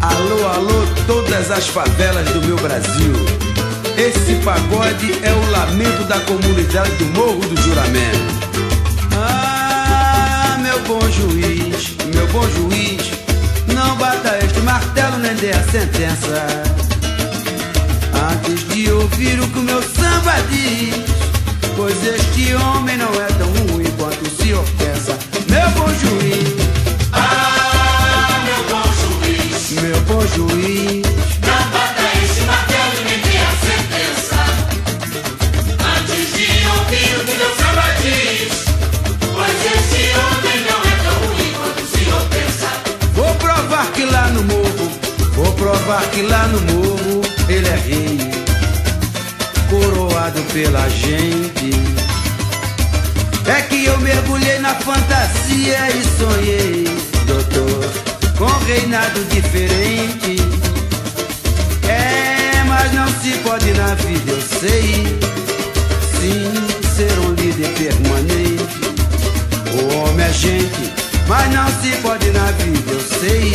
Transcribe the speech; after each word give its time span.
Alô, 0.00 0.48
alô, 0.48 0.86
todas 1.06 1.52
as 1.52 1.68
favelas 1.68 2.28
do 2.30 2.42
meu 2.42 2.56
Brasil. 2.56 3.12
Esse 3.96 4.34
pagode 4.44 5.12
é 5.22 5.32
o 5.32 5.50
lamento 5.52 6.02
da 6.08 6.18
comunidade 6.20 6.90
do 6.96 7.04
Morro 7.16 7.38
do 7.38 7.62
Juramento. 7.62 8.34
Ah, 9.14 10.58
meu 10.60 10.80
bom 10.80 11.00
juiz, 11.10 11.94
meu 12.12 12.26
bom 12.28 12.42
juiz, 12.50 13.12
não 13.72 13.94
bata 13.96 14.36
este 14.44 14.58
martelo 14.62 15.18
nem 15.18 15.34
dê 15.36 15.52
a 15.52 15.62
sentença. 15.62 16.48
Antes 18.32 18.68
de 18.68 18.90
ouvir 18.90 19.38
o 19.38 19.48
que 19.48 19.58
o 19.60 19.62
meu 19.62 19.80
samba 19.80 20.34
diz, 20.50 21.04
pois 21.76 21.96
este 22.04 22.52
homem 22.56 22.96
não 22.96 23.14
é 23.14 23.26
tão 23.38 23.48
ruim 23.72 23.90
quanto 23.96 24.24
o 24.24 24.42
senhor 24.42 24.64
pensa. 24.76 25.16
Meu 25.48 25.70
bom 25.70 25.88
juiz. 25.94 26.48
Ah, 27.12 27.47
juiz. 30.38 31.02
Não 31.46 31.62
bata 31.72 32.06
esse 32.22 32.40
martelo 32.42 32.94
e 33.00 33.04
nem 33.08 33.18
dê 33.26 33.36
a 33.38 33.52
sentença. 33.66 34.40
Antes 35.94 36.24
de 36.36 36.48
ouvir 36.74 37.10
o 37.16 37.24
que 37.26 37.34
meu 37.40 37.52
samba 37.60 37.86
diz. 38.02 38.52
Pois 39.34 39.58
esse 39.74 40.02
homem 40.22 40.58
não 40.68 40.80
é 40.90 40.94
tão 41.04 41.16
ruim 41.26 41.52
quanto 41.58 41.80
o 41.82 41.88
senhor 41.94 42.22
pensa. 42.34 42.68
Vou 43.14 43.32
provar 43.34 43.86
que 43.92 44.04
lá 44.04 44.26
no 44.28 44.42
morro, 44.44 44.86
vou 45.34 45.52
provar 45.54 46.04
que 46.12 46.22
lá 46.22 46.46
no 46.46 46.60
morro 46.72 47.22
ele 47.48 47.68
é 47.68 47.76
rei, 47.76 48.18
coroado 49.68 50.40
pela 50.52 50.88
gente. 50.88 51.70
É 53.46 53.62
que 53.62 53.86
eu 53.86 53.98
mergulhei 53.98 54.58
na 54.58 54.74
fantasia 54.74 55.88
e 55.90 56.02
sonhei, 56.18 56.57
se 63.28 63.38
pode 63.38 63.72
na 63.74 63.94
vida, 63.94 64.32
eu 64.32 64.40
sei. 64.40 65.04
Sim, 66.18 66.52
ser 66.96 67.18
um 67.20 67.34
líder 67.34 67.68
permanente. 67.74 68.64
O 69.74 69.98
homem 69.98 70.26
é 70.26 70.32
gente, 70.32 70.92
mas 71.26 71.52
não 71.52 71.66
se 71.68 71.90
pode 72.02 72.30
na 72.30 72.50
vida, 72.52 72.90
eu 72.90 73.00
sei. 73.00 73.52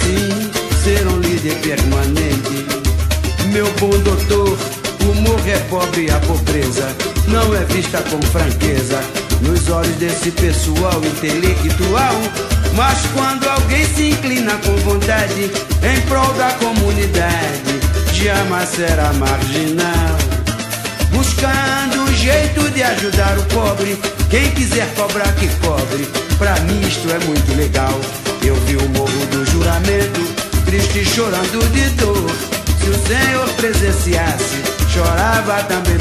Sim, 0.00 0.50
ser 0.82 1.06
um 1.06 1.20
líder 1.20 1.54
permanente. 1.56 2.66
Meu 3.52 3.70
bom 3.78 3.90
doutor, 3.98 4.58
o 5.02 5.14
morro 5.20 5.48
é 5.48 5.58
pobre 5.70 6.06
e 6.06 6.10
a 6.10 6.18
pobreza 6.20 6.88
não 7.28 7.54
é 7.54 7.64
vista 7.64 8.02
com 8.02 8.20
franqueza 8.22 9.00
nos 9.42 9.68
olhos 9.68 9.96
desse 9.96 10.30
pessoal 10.30 11.02
intelectual. 11.04 12.14
Mas 12.74 12.98
quando 13.14 13.48
alguém 13.48 13.84
se 13.86 14.10
inclina 14.10 14.54
com 14.58 14.76
vontade 14.76 15.50
em 15.82 16.00
prol 16.08 16.32
da 16.34 16.52
comunidade, 16.52 17.85
jamais 18.24 18.68
será 18.70 19.12
marginal 19.14 20.36
buscando 21.16 22.02
um 22.02 22.14
jeito 22.14 22.70
de 22.70 22.82
ajudar 22.82 23.38
o 23.38 23.42
pobre. 23.46 23.98
Quem 24.30 24.50
quiser 24.52 24.86
cobrar 24.94 25.32
que 25.34 25.48
cobre, 25.56 26.06
pra 26.38 26.58
mim 26.60 26.80
isto 26.80 27.10
é 27.10 27.18
muito 27.24 27.56
legal. 27.56 27.98
Eu 28.44 28.54
vi 28.66 28.76
o 28.76 28.88
morro 28.90 29.26
do 29.26 29.44
juramento, 29.50 30.20
triste 30.64 31.04
chorando 31.04 31.72
de 31.72 31.88
dor. 31.90 32.30
Se 32.80 32.90
o 32.90 33.06
Senhor 33.06 33.48
presenciasse, 33.54 34.62
chorava 34.92 35.62
também, 35.64 35.98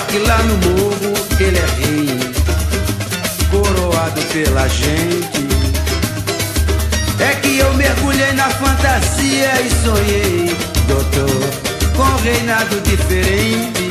que 0.00 0.18
lá 0.18 0.38
no 0.38 0.56
morro 0.56 1.14
ele 1.38 1.58
é 1.58 1.66
rei, 1.78 2.18
coroado 3.50 4.20
pela 4.32 4.68
gente. 4.68 5.44
É 7.20 7.34
que 7.36 7.58
eu 7.58 7.72
mergulhei 7.74 8.32
na 8.32 8.50
fantasia 8.50 9.52
e 9.60 9.70
sonhei, 9.84 10.56
doutor, 10.88 11.94
com 11.96 12.02
um 12.02 12.16
reinado 12.22 12.80
diferente. 12.80 13.88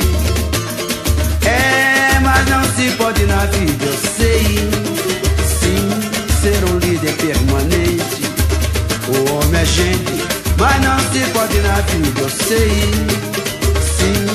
É, 1.46 2.18
mas 2.20 2.48
não 2.48 2.64
se 2.64 2.90
pode 2.96 3.24
na 3.24 3.46
vida, 3.46 3.84
eu 3.86 3.98
sei. 4.16 4.70
Sim, 5.60 5.88
ser 6.42 6.64
um 6.70 6.78
líder 6.78 7.14
permanente. 7.16 8.24
O 9.08 9.32
homem 9.34 9.60
é 9.60 9.64
gente, 9.64 10.24
mas 10.58 10.82
não 10.82 10.98
se 11.12 11.30
pode 11.32 11.58
na 11.60 11.80
vida, 11.80 12.20
eu 12.20 12.30
sei. 12.30 12.90
Sim, 13.96 14.26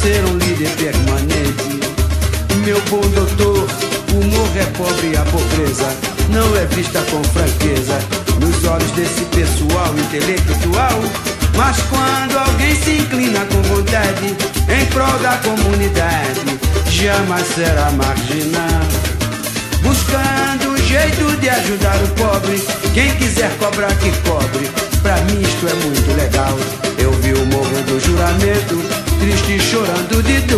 ser 0.00 0.24
um 0.24 0.38
líder 0.38 0.70
permanente. 0.76 1.05
Meu 2.66 2.80
bom 2.90 3.00
doutor, 3.10 3.64
o 4.12 4.24
morro 4.26 4.58
é 4.58 4.64
pobre 4.76 5.12
e 5.12 5.16
a 5.16 5.22
pobreza 5.22 5.86
não 6.30 6.56
é 6.56 6.66
vista 6.66 7.00
com 7.12 7.22
franqueza 7.22 7.96
nos 8.40 8.64
olhos 8.64 8.90
desse 8.90 9.24
pessoal 9.26 9.94
intelectual. 9.96 11.00
Mas 11.56 11.76
quando 11.82 12.36
alguém 12.36 12.74
se 12.74 12.90
inclina 12.90 13.46
com 13.46 13.62
vontade 13.62 14.36
em 14.68 14.84
prol 14.86 15.16
da 15.20 15.36
comunidade, 15.44 16.58
jamais 16.90 17.46
será 17.54 17.88
marginal 17.92 19.06
buscando 19.86 20.72
um 20.72 20.76
jeito 20.76 21.40
de 21.40 21.48
ajudar 21.48 21.96
o 22.02 22.08
pobre. 22.08 22.60
Quem 22.92 23.14
quiser 23.14 23.56
cobrar 23.58 23.94
que 23.94 24.10
cobre, 24.28 24.68
pra 25.02 25.16
mim 25.18 25.40
isto 25.40 25.68
é 25.68 25.74
muito 25.84 26.16
legal. 26.16 26.58
Eu 26.98 27.12
vi 27.12 27.32
o 27.32 27.46
morro 27.46 27.82
do 27.86 28.00
juramento, 28.00 28.82
triste 29.20 29.60
chorando 29.70 30.20
de 30.24 30.40
dor. 30.40 30.55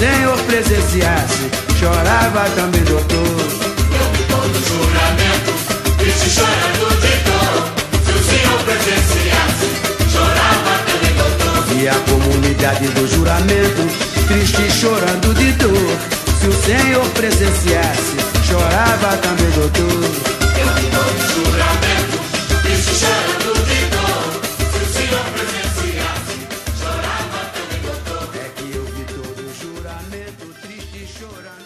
Senhor 0.00 0.38
presenciasse, 0.44 1.50
chorava 1.78 2.48
também, 2.56 2.82
doutor. 2.84 3.18
Eu 3.18 4.08
todo 4.28 4.56
juramento, 4.66 5.52
triste 5.98 6.30
chorando 6.30 6.88
de 7.02 7.12
dor. 7.28 7.68
Se 8.02 8.12
o 8.12 8.24
senhor 8.24 8.58
presenciasse, 8.64 9.68
chorava 10.10 10.72
também, 10.86 11.12
doutor. 11.16 11.76
E 11.76 11.86
a 11.86 11.94
comunidade 12.08 12.88
do 12.88 13.06
juramento, 13.14 13.82
triste 14.26 14.70
chorando 14.72 15.34
de 15.34 15.52
dor. 15.52 15.98
Se 16.40 16.46
o 16.48 16.52
Senhor 16.54 17.06
presenciasse, 17.10 18.16
chorava 18.48 19.18
também, 19.18 19.50
doutor. 19.50 19.84
Eu 20.56 20.68
todo 20.96 21.20
juramento, 21.34 21.89
vi 30.10 30.24
todo 30.38 30.50
o 30.50 30.54
juramento, 30.54 30.60
triste 30.60 31.06
chorando 31.06 31.59